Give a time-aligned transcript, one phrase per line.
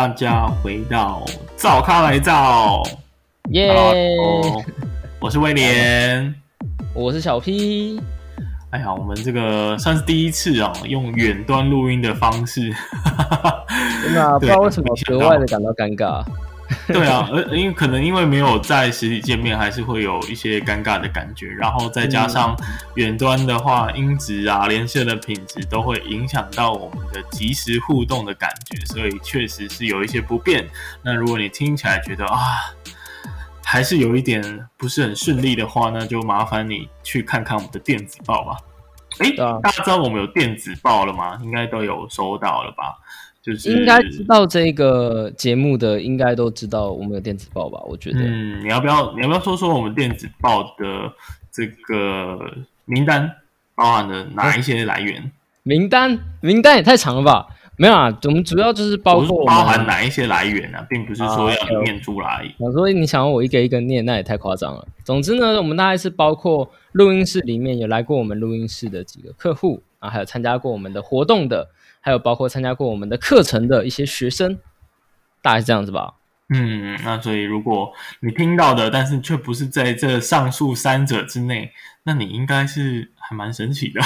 [0.00, 1.22] 大家回到
[1.58, 2.82] 照咖来照，
[3.50, 3.70] 耶！
[5.20, 6.34] 我是威廉，
[6.94, 8.00] 我是小 P。
[8.70, 12.74] 哎呀，我们这个算是第一次啊，用远端录音的方式，
[14.02, 16.24] 真的 不知道为什么格外的感到尴尬。
[16.86, 21.48] 对啊，而因为可能因为没有在实体见面，还是会有一些尴尬的感觉。
[21.48, 22.56] 然后再加上
[22.94, 30.68] 远端的话，音质啊、连线的品质都会影响到我们的即时互动的感觉，所以确实是有一些不便。
[31.02, 32.38] 那如果你听起来觉得啊，
[33.64, 38.56] 还是有一点不是很顺利的话，那就麻烦你去看看我们的电子报吧。
[39.18, 41.38] 哎，大家知道我们有电子报了吗？
[41.42, 42.96] 应该都有收到了吧？
[43.54, 47.80] 就是应该知道这个节目的，应该都知道我们有电子报吧？
[47.86, 51.12] 我觉得，嗯，你要不要，你要不要说说我们电子报的
[51.50, 52.38] 这个
[52.84, 53.30] 名单
[53.74, 55.30] 包含的哪一些来源？
[55.62, 57.46] 名单名单也太长了吧？
[57.76, 60.86] 没有啊，我们主要就是包括包含哪一些来源啊？
[60.88, 62.44] 并不是说要念出来。
[62.58, 64.86] 我说你想要我一个一个念，那也太夸张了。
[65.02, 71.68] 总之呢，我们大概是包括录音室里面有来过我们录音室的几个客户啊，还有参加过我们的活动的。
[72.00, 74.58] 还有包括参加过我们的课程的一些学生，
[75.42, 76.14] 大概是这样子吧。
[76.52, 81.70] 嗯，那所以如果你听到的，但是却不是在这上述三者之内，
[82.02, 84.00] 那你应该是还蛮神奇的。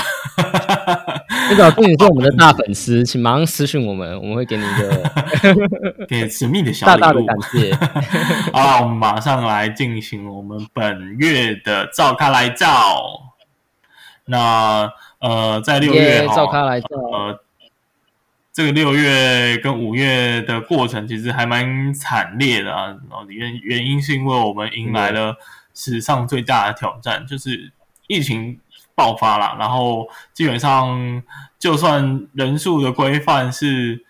[1.49, 5.11] 那表示你是我们的大粉丝，请马上私信我们，我们会给你一个
[6.07, 7.75] 给神秘的小 大大的感谢。
[8.53, 13.07] 好，我们马上来进行我们本月的照咖来照。
[14.27, 16.89] 那呃，在六月照咖来照。
[18.55, 22.97] 这个六月跟五月的过程其实还蛮惨烈的啊，
[23.29, 25.37] 原原因是因为我们迎来了
[25.75, 27.73] 史上最大的挑战，就是
[28.07, 28.61] 疫情
[28.95, 31.21] 爆发了，然后基本上
[31.59, 34.05] 就算人数的规范是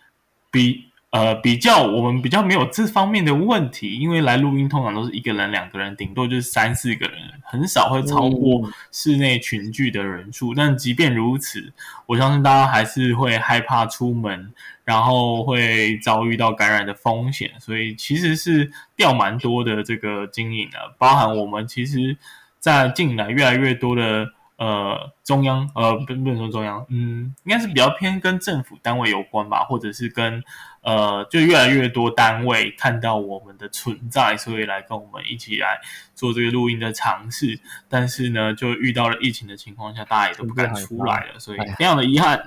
[0.50, 0.90] 比。
[1.14, 10.52] 呃，比较我们比较没有这方面的问题，因为来录音通常都是一个人、两个人，顶多就是三四个人，很少会超过室内群聚的人数。
[10.52, 11.72] 但即便如此，
[12.06, 14.52] 我相信大家还是会害怕出门，
[14.84, 22.16] 然后会遭遇到感染的风险，所以其实是掉蛮多的这个经营的，包含我们其实，
[22.58, 24.32] 在近来越来越多的。
[24.56, 30.40] 呃，中央呃，不不能说中央，嗯，应该是比较偏跟政府单位有关吧，或者是跟
[30.84, 35.80] 呃，就越来越多单位看到我们的存在，所以来跟我们一起来
[36.14, 37.58] 做这个录音的尝试。
[37.88, 42.40] 但是呢，就遇到了疫情的情况下，大家也都不敢出来了，所以非常的遗憾。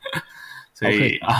[0.74, 1.36] 所以啊。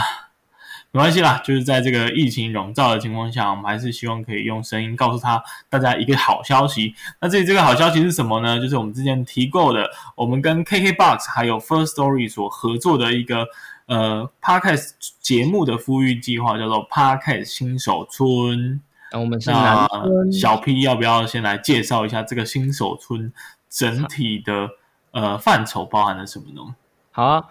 [0.91, 6.95] 没关系啦，就是在这个疫情笼罩的情况下，我们还是希望可以用声音告诉他大家一个好消息。
[7.19, 8.57] 那这里这个好消息是什么呢？
[8.59, 13.45] 就是我们之前提过的，我们跟 KKBOX 还有 First Story 所合作的一个
[13.87, 18.79] 呃 Podcast 节目的富裕计划，叫做 Podcast 新手村。
[19.11, 19.87] 那我们是男
[20.31, 23.33] 小 P 要不要先来介绍一下这个新手村
[23.69, 24.69] 整体的
[25.11, 26.75] 呃范畴包含了什么呢？
[27.11, 27.45] 好啊，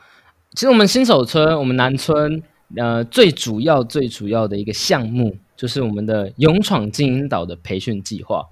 [0.53, 2.43] 其实我们新手村，我们南村。
[2.77, 8.45] 呃，最主要、最主要的一个项目就是我们的勇闯金银岛的培训计划。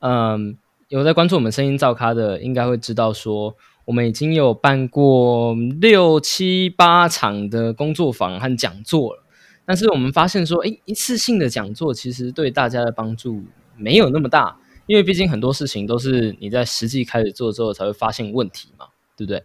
[0.00, 0.58] 嗯，
[0.88, 9.22] 有在关注我们声音造咖的，应该会知道说，我们已经有办过六七八场的工作坊和讲座了。
[9.66, 13.42] 但是我们发现说，哎，一次性的讲座其实对大家的帮助
[13.76, 18.86] 没有那么大，因为毕竟很多事情都是你在实际开始做之后才会发现问题嘛，
[19.16, 19.42] 对不对？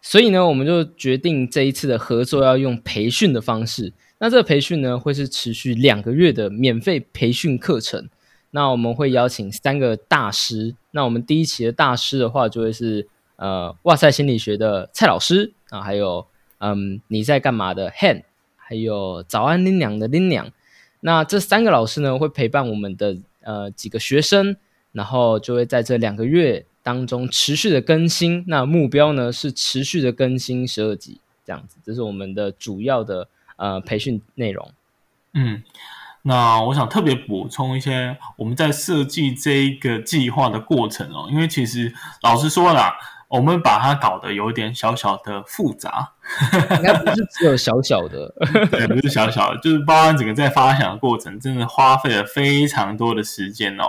[0.00, 3.92] 所以呢，我们就决定这一次的合作要用培训的方式。
[4.20, 8.08] 那这个培训呢，会是持续两个月的免费培训课程。
[8.52, 10.76] 那我们会邀请三个大师。
[10.92, 16.26] 那我们第一期的大师的话，就会是呃，哇塞心理学的蔡老师啊，还有
[16.58, 18.22] 嗯，你在干嘛的 Han，
[18.56, 20.52] 还有早安林娘的林娘。
[21.00, 24.56] 那这三个老师呢，会陪伴我们的呃几个学生，
[24.92, 26.66] 然后就会在这两个月。
[26.80, 34.72] 当中持续的更新，那目标呢是持续的更新十二集这样子，这是我们的主要的呃培训内容。
[35.34, 35.62] 嗯，
[36.22, 41.92] 那我想特别补充一些，我们在设计这一个计划的过程哦，因为其实
[42.22, 42.96] 老实说啦。
[43.28, 46.12] 我们把它搞得有点小小的复杂，
[46.76, 48.34] 应该不是只有小小的，
[48.70, 53.84] 对，不是小小的，就是包含整个在发想的过程，真的花费了非常多的时间哦。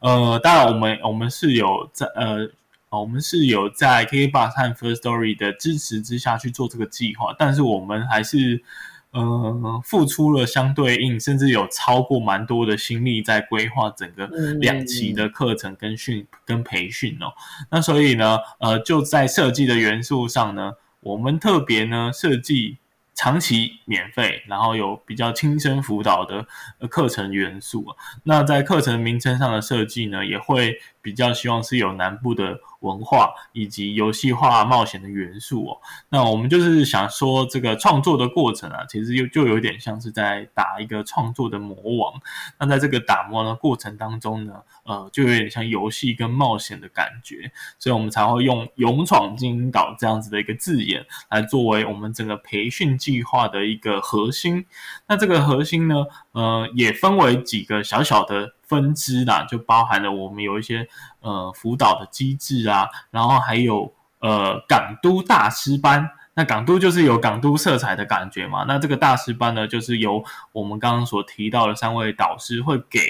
[0.00, 2.48] 呃，当然我们我们是有在呃，
[2.90, 8.62] 我们是有在 KKBox 和 First Story 的支持之下去做这个计划，但是我们还是。
[9.12, 14.26] 呃，付出了相对应，甚至有超过蛮多的心力在规划整个
[14.60, 17.32] 两期的课程跟训跟培训哦。
[17.70, 22.78] 那所以呢，呃，就在设计的元素上呢，我们特别呢设计
[23.12, 26.46] 长期免费，然后有比较亲身辅导的
[26.88, 27.84] 课程元素。
[28.22, 32.58] 那在课程名称上的设计呢，也会比较希望是有南部的。
[32.80, 35.76] 文化以及游戏化冒险的元素哦，
[36.08, 42.18] 那我们就是想说，这个创作的过程啊，其实又就有点像是在打一个创作的魔王。
[42.58, 44.54] 那在这个打磨的过程当中呢，
[44.84, 54.64] 呃，就有点像游戏跟冒险的感觉，所以我们才会用“勇闯精英岛”这样子的一个字眼来作为我们整个培训计划的一个核心。
[55.06, 58.52] 那这个核心呢，呃，也分为几个小小的。
[58.70, 60.86] 分支啦，就包含了我们有一些
[61.22, 66.08] 呃辅导的机制啊，然后还有呃港都大师班。
[66.34, 68.64] 那港都就是有港都色彩的感觉嘛。
[68.68, 70.22] 那这个大师班呢，就是由
[70.52, 73.00] 我们刚刚所提到的三位导师会给。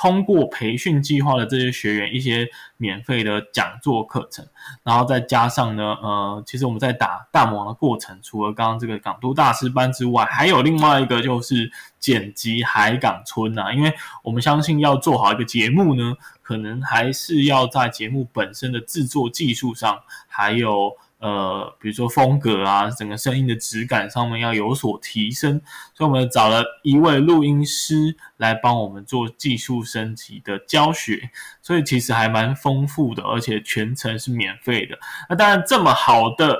[0.00, 4.46] 通过培训计划的这些学员一些免费的讲座课程，
[4.84, 11.68] 然后再加上呢，呃，其实我们在打大魔王的过程，除了刚刚这个港都大师班之外，还有另外一个就是
[11.98, 13.92] 剪辑海港村呐，因为
[14.22, 19.98] 我们相信要做好一个节目呢，可能还是要在节目本身的制作技术上，
[20.28, 20.92] 还有。
[21.20, 25.60] 呃，比如说风格啊，整个声音的质感上面要有所提升，
[25.92, 31.30] 所以我们找了一位录音师来帮我们做技术升级的教学，
[31.60, 34.96] 所以其实还蛮丰富的，而且全程是免费的。
[35.28, 36.56] 那当然，这么好的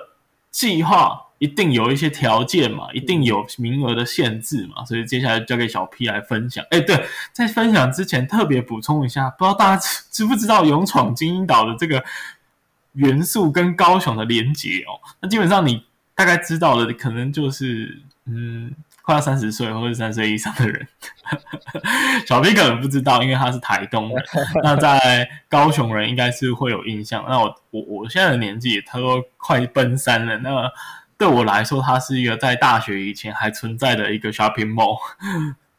[0.50, 6.64] 计划一定有一些条件嘛，一定有名额的限制嘛，所以接下来交给小 P 来分享。
[6.72, 12.04] 哎，对，在分享之前特别补充一下，不知道大家知不知道勇闯精英岛的这个。
[12.98, 15.84] 元素跟高雄的连接哦，那基本上你
[16.14, 20.86] 大概知道的，可能就是嗯，快要三十岁或者三十岁以上的人。
[22.26, 24.22] 小 B 可能不知道，因为他是台东的。
[24.64, 27.24] 那在高雄人应该是会有印象。
[27.28, 30.36] 那我我我现在的年纪，他说快奔三了。
[30.38, 30.70] 那
[31.16, 34.98] 对我来说，它是一个在大学以前还存在的一个 shopping mall。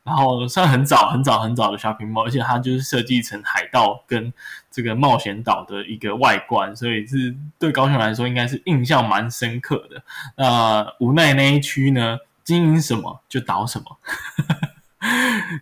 [0.04, 4.34] 然后算很早很早很早的 shopping mall，而且它就是设计成海盗跟
[4.72, 10.02] 这个冒险岛的一个外观，所以是对高雄来说应该是印象蛮深刻的。
[10.38, 13.98] 那无奈那一区呢，经营什么就倒什么，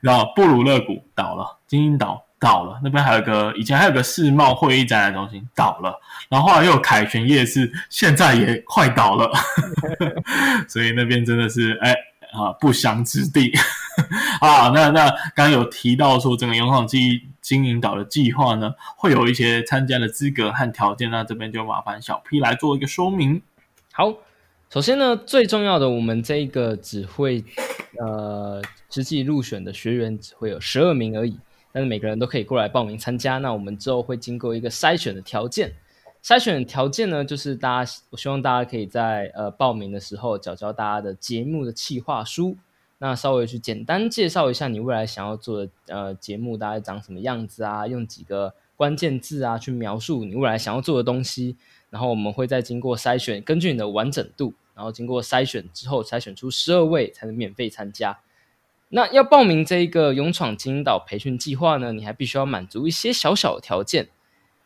[0.01, 5.99] 然后布鲁勒谷倒了，精英岛倒了，那边还有个以前还有个世贸会议展览中心倒了，
[6.29, 9.29] 然后后来又有凯旋夜市，现在也快倒了，
[10.69, 11.93] 所以那边真的是哎。
[12.33, 13.53] 啊，不祥之地
[14.41, 14.69] 啊！
[14.73, 21.09] 那那刚有提到说，整个勇闯记经营岛的计划呢，会有一些参加的资格和条件。
[21.09, 23.41] 那这边就麻烦小 P 来做一个说明。
[23.91, 24.13] 好，
[24.69, 27.43] 首先呢，最重要的，我们这个只会
[27.99, 31.39] 呃，实际入选的学员只会有十二名而已，
[31.71, 33.39] 但是每个人都可以过来报名参加。
[33.39, 35.73] 那我们之后会经过一个筛选的条件。
[36.23, 42.57] 筛选条件呢，就是大家，我希望大家可以在呃报名的时候，找教大家的节目的企划书，
[42.99, 51.55] 那稍微去简单介绍一下你未来想要做的呃节目大概长什么样子啊，用几个关键字啊去描述你未来想要做的东西，
[51.89, 58.19] 然后我们会再经过筛选，根据你的完整度，然后经过筛选之后，筛选出十二位才能免费参加。
[58.89, 64.09] 那要报名这一个勇闯金岛培训计划呢，你还必须要满足一些小小的条件。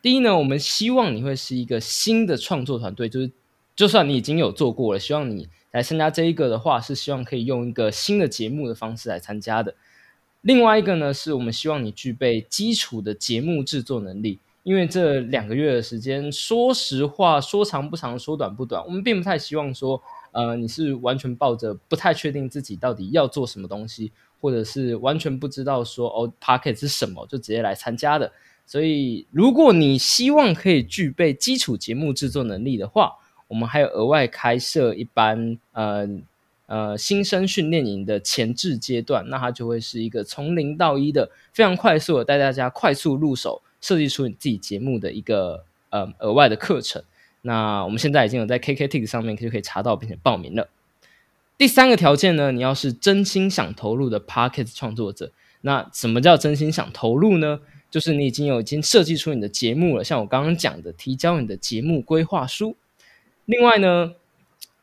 [0.01, 3.31] 第一呢，我们希望你会是一个新的创作团队，就是
[3.75, 9.75] 就算你已经有做过了，希望你来参加这一个的话，是希望可以用一个新的节目的方式来参加的。
[10.41, 20.01] 另外一个呢，是我们希望你具备基础的节目制作能力，因为这两个月的时间，说实话，说长不长，说短不短，我们并不太希望说，
[20.31, 28.31] 呃，你是完全抱着不太确定自己到底要做什么东西，或者是完全不知道说哦 p o c k e t 是什么，就直接来参加的。
[28.65, 33.13] 所以，如果你希望可以具备基础节目制作能力的话，
[33.51, 36.07] 我们还有额外开设一班呃
[36.67, 47.03] 呃新生训练营的前置阶段，那它就会是一个从零到一的非常快速的带大家快速入手设计出你自己节目的一个呃额外的课程。
[47.41, 50.69] 那我们现在已经有在 KKTix 上面就可以查到并且报名了。
[51.57, 55.29] 第三个条件呢，你要是真心想投入的 p a r k e t 创作者，
[55.59, 57.59] 那什么叫真心想投入呢？
[57.89, 62.77] 就是你已经有已经设计出你的节目了，像我刚刚讲的，提交你的节目规划书。
[63.51, 64.13] 另外呢，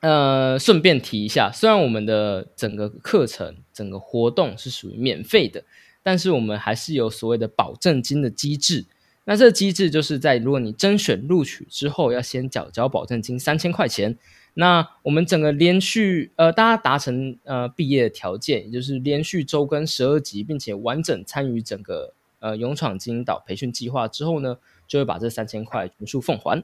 [0.01, 5.65] 呃，顺便提一下，虽然我们的整个课程、整个活动是属于免费的，
[6.03, 8.85] 但是我们还是有所谓的保证金的机制。
[9.25, 14.19] 那这机制就是在如果你甄选录取之后，要先缴交保证金三千块钱。
[14.53, 22.13] 那我们整个连续呃，大家达成呃毕业的条件，也就是连续周更十二集，并且完整参与整个。
[22.41, 26.63] 呃，勇闯金岛培训计划之后呢，就会把这三千块全数奉还。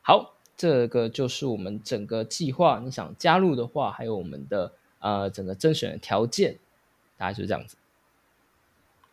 [0.00, 2.80] 好，这个就是我们整个计划。
[2.84, 6.58] 你想加入的话，还有我们的呃整个甄选的条件，
[7.16, 7.76] 大概就是这样子。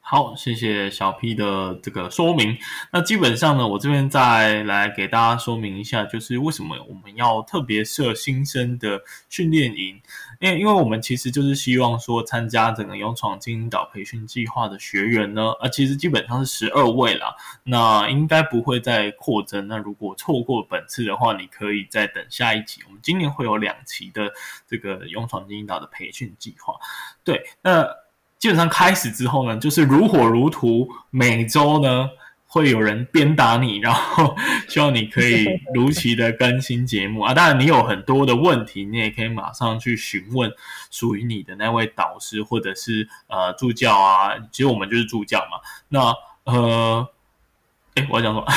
[0.06, 2.58] 好，谢谢小 P 的这个说明。
[2.92, 10.00] 那基本上呢，我这边再来给大家说明一下，就是为什么我们要特别设新生的训练营。
[10.42, 17.34] 因为，因为我们其实就是希望说，参加整个勇闯金岛培训计划的学员呢，呃，其实基本上是十二位啦，
[17.64, 19.70] 那应该不会再扩增。
[19.70, 22.82] 那如果错过本次的话，你可以再等下一集。
[22.86, 24.30] 我们今年会有两期的
[24.68, 26.76] 这个勇闯金岛的培训计划。
[27.24, 28.03] 对，那。
[28.44, 32.10] 基本上开始之后呢，就是如火如荼，每周呢
[32.46, 34.36] 会有人鞭打你，然后
[34.68, 37.34] 希望你可以如期的更新节目啊。
[37.34, 40.52] 当然，你有很多的问题，你也可以马上去询问
[40.92, 44.38] 属于你的那位导师或者是呃助教啊。
[44.52, 45.62] 其实我们就是助教嘛。
[45.88, 47.08] 那呃，
[47.96, 48.44] 哎，我要讲什么？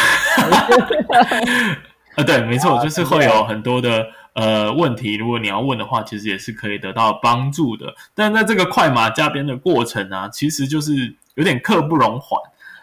[2.17, 4.05] 啊，对，没错，就是会有很多的。
[4.37, 7.95] 呃，问题如果你要问的话，其实也是可以得到帮助的。
[8.15, 12.39] 但在这个快马加鞭的过程啊，其实就是有点刻不容缓。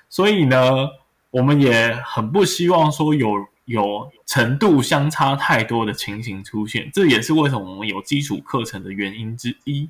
[0.09, 0.89] 所以呢，
[1.29, 6.89] 我们也很不希望说有有程度相差太多的情形出现。
[6.91, 9.87] 这也是为什么我们有基础课程的原因之一。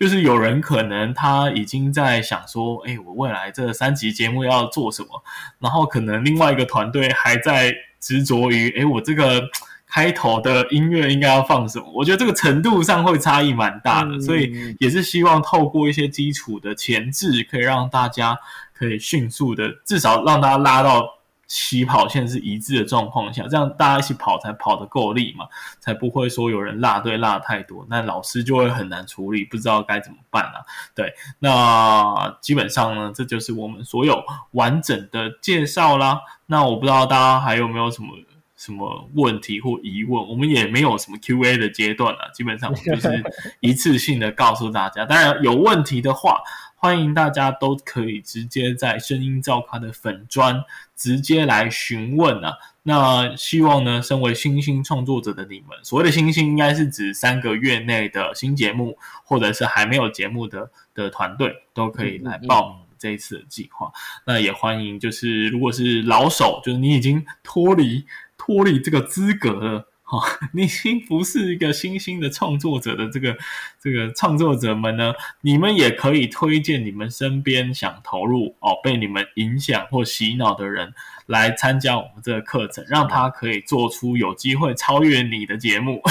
[0.00, 5.22] 就是有人可能他已经在想说，哎，我未来这三集节目要做什么？
[5.60, 9.48] 然后可能另外一个团队还在执着于，哎，我这个。
[9.96, 11.90] 开头的音乐应该要放什么？
[11.94, 18.36] 我觉得这个程度上会差异蛮大的，所以也是希望透过一些基础的前置，可以让大家
[18.74, 21.08] 可以迅速的，至少让大家拉到
[21.46, 25.46] 起跑线是一致的状况下，这样大家一起跑才跑得够力嘛，
[25.80, 30.60] 才不会说有人落队落太多，那老师就会很难处理，不知道该怎么办啊。
[30.94, 36.20] 对，那基本上呢，这就是我们所有完整的介绍啦。
[36.48, 38.08] 那我不知道大家还有没有什么。
[38.56, 43.22] 什么问题或疑问，我们也没有什么 Q&A 的阶段了，基本上 就是
[43.60, 45.04] 一次性的告诉大家。
[45.04, 46.40] 当然有问题的话，
[46.74, 50.64] 欢迎大家都可以直接在声音照咖的粉砖
[50.96, 52.54] 直接来询问啊。
[52.84, 63.92] 那希望呢，身为新兴创作者的你们，所谓的新兴应该是指三个月内的新节目，或者是还没有节目的的团队，都可以来报名这一次的计划。
[64.24, 68.06] 那也欢迎，就是如果是老手，就是你已经脱离。
[68.46, 70.20] 脱离这个资格了，哈，
[70.54, 73.36] 你已经不是一个新兴的创作者的这个
[73.82, 80.94] 这个创作者们呢，你们也可以推荐你们身边想投入哦，被你们影响或洗脑的人
[81.26, 86.00] 来参加我们这个课程，让他可以做出有机会超越你的节目。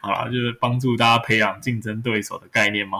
[0.00, 2.98] 好了，就是帮助大家培养竞争对手的概念吗？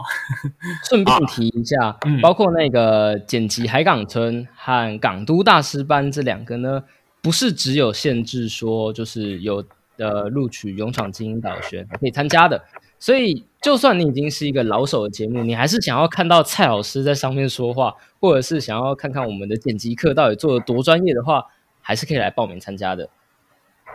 [0.89, 6.83] 顺便提一下，包括那个剪辑海港村和港都大师班这两个呢。
[7.23, 9.65] 不是只有限制说，就是有
[9.97, 12.63] 的录取勇闯精英导学可以参加的，
[12.99, 21.45] 所以就算你已经是一个老手的节目，你还是想要看到蔡老师在上面说话，或者是想要看看我们的剪辑课到底做的多专业的话，
[21.81, 23.09] 还是可以来报名参加的。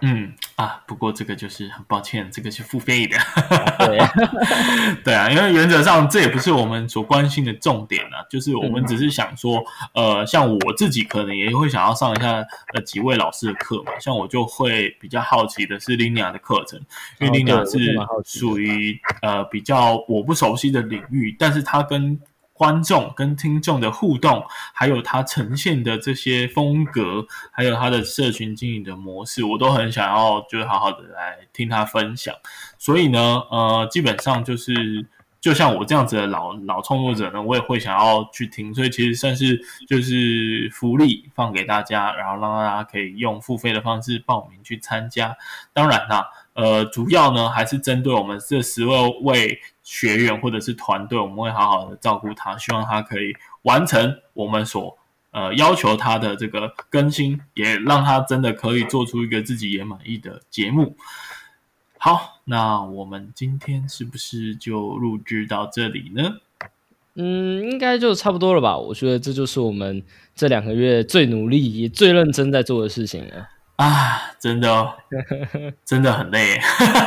[0.02, 3.18] 嗯啊，不过这个就是很抱歉，这个是付费的。
[3.80, 3.98] 对，
[5.04, 9.64] 对啊，因为原则上这也不是我们所关心的重点啊，就是我们只是想说，
[9.94, 16.80] 呃，像我自己可能也会想要上一下呃几位老师的课嘛，像我就会比较好奇的是 Lina 的课程，
[17.20, 22.20] 因为 Lina 是属于呃比较我不熟悉的领域，但是它跟
[22.58, 32.34] 观众跟听众的互动，还有他呈现的这些风格，还有他的社群经营的模式，我都很想要，就是好好的来听他分享。
[32.80, 33.20] 所以呢，
[33.52, 35.06] 呃，基本上就是
[35.40, 38.74] 就像我这样子的老老创作者呢，我也会想要去听。
[38.74, 45.38] 所以其实算是就是福利放给大家，然后让大家可以用付费的方式报名去参加。
[45.74, 49.62] 当然啦，呃，主要呢还是针对我们这十二位。
[49.88, 54.98] 学员或者是团队，我们会好好的照顾他，希望他可以完成我们所
[55.32, 60.98] 呃要求他的这个更新，也让他真的可以做出一个自己也满意的节目。
[61.98, 66.34] 好，那我们今天是不是就录制到这里呢？
[67.16, 68.78] 嗯，应该就差不多了吧。
[68.78, 70.04] 我觉得这就是我们
[70.36, 73.48] 这两个月最努力最认真在做的事情了。
[73.78, 74.94] 啊，真的，哦
[75.86, 76.60] 真的很累，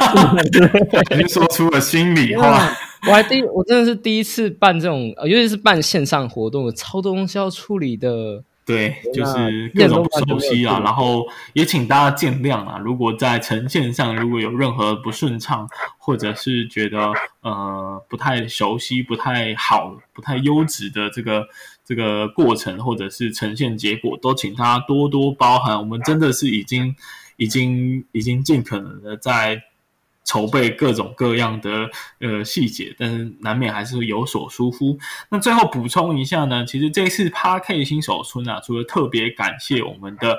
[1.13, 2.71] 已经说出了心里话。
[3.09, 8.45] 我还第，我真的是第一次办这种，尤其是办线上活动，超多东西要处理的。
[8.71, 12.79] 对，就是各种不熟悉啊，然后也请大家见谅啊。
[12.79, 17.13] 如果在呈现上如果有任何不顺畅，或者是觉得
[17.43, 21.47] 呃不太熟悉、不太好、不太优质的这个。
[21.83, 25.77] 这个过程或者是呈现结果，都请大家多多包涵。
[25.77, 26.95] 我们真的是已经
[27.35, 29.61] 已经已经尽可能的在
[30.31, 34.97] 筹备各种各样的呃细节，但是难免还是有所疏忽。
[35.31, 40.39] 那最后补充一下呢，其实这次 Park 新手村啊，除了特别感谢我们的。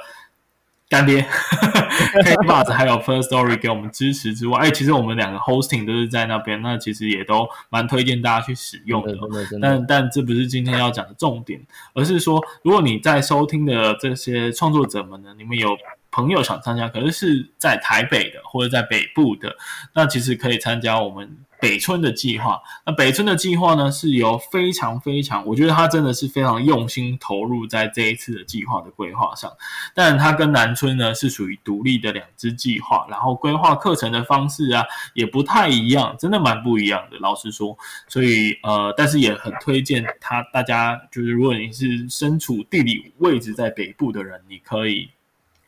[0.91, 9.17] 干爹，K Bus 还有 First Story 给我们支持之外，哎，其实我们两个 hosting 都是在那边，那其实也都蛮推荐大家去使用的。
[9.62, 11.62] 但但这不是今天要讲的重点，
[11.93, 15.77] 而是说，如果你在收听的这些创作者们呢，你们有。
[16.12, 19.56] 朋友想参加，可是是在台北的或者在北部的，
[19.94, 22.62] 那其实可以参加我们北村的计划。
[22.86, 29.50] 那北村的计划呢，是由非常非常，我觉得他真的是非常用心投入在这一次的计划的规划上。
[29.96, 37.18] 但他跟南村呢是属于独立的两支计划，然后规划课程的方式啊也不太一样，真的蛮不一样的。
[37.20, 37.77] 老实说，
[38.08, 45.10] 所以呃，但是也很推荐他，大家就是如果你是身处地理位置在北部的人，你可以。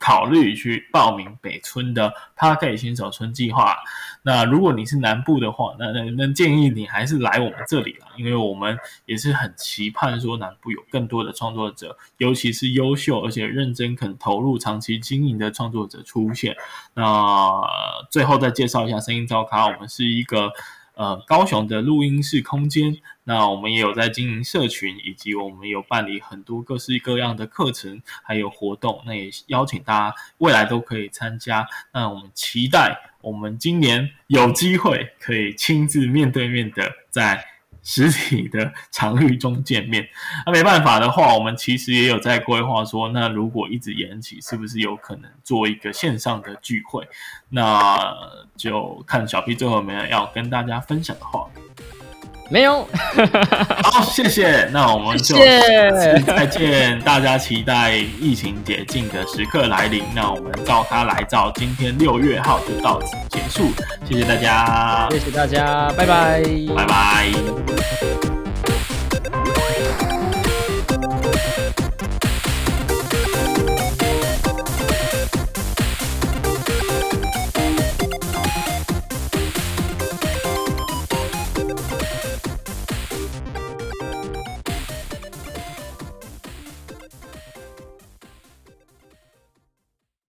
[0.04, 3.74] 考虑去报名北村的 Park 新手村计划。
[4.20, 16.54] 那如果你是南部的话，那那那建议你还是来我们这里了，因为我们也是很期盼说南部有更多的创作者，尤其是优秀而且认真肯投入长期经营的创作者出现。
[16.92, 17.62] 那
[18.10, 20.52] 最后再介绍一下声音照卡，我们是一个。
[20.94, 31.66] 呃，高雄的录音室空间，那我们也有在经营社群，以及我们有办理很多各式各样的课程，还有活动，那也邀请大家未来都可以参加。
[31.92, 37.53] 那我们期待我们今年有机会可以亲自面对面的在。
[37.84, 40.08] 实体的场域中见面，
[40.46, 47.06] 那没办法的话，我们其实也有在规划说，那如果一直延期，是不是有可能做一个线上的聚会？
[47.50, 48.16] 那
[48.56, 51.46] 就看小 P 最后有没有要跟大家分享的话。
[52.50, 52.86] 没有，
[53.82, 54.68] 好，谢谢。
[54.72, 57.00] 那我们就再见。
[57.00, 60.04] 大家期待疫情解禁的时刻来临。
[60.14, 63.72] 那我们照他来照，今天六月号就到此结束。
[64.08, 66.42] 谢谢大家，谢谢大家，拜拜，
[66.76, 68.33] 拜拜。